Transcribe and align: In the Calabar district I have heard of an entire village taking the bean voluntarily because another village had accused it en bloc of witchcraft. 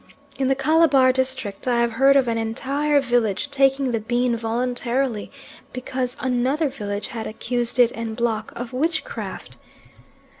In 0.39 0.47
the 0.47 0.55
Calabar 0.55 1.11
district 1.11 1.67
I 1.67 1.79
have 1.79 1.91
heard 1.91 2.15
of 2.15 2.27
an 2.27 2.39
entire 2.39 2.99
village 2.99 3.51
taking 3.51 3.91
the 3.91 3.99
bean 3.99 4.35
voluntarily 4.35 5.31
because 5.73 6.17
another 6.19 6.69
village 6.69 7.09
had 7.09 7.27
accused 7.27 7.77
it 7.77 7.91
en 7.93 8.15
bloc 8.15 8.51
of 8.55 8.73
witchcraft. 8.73 9.57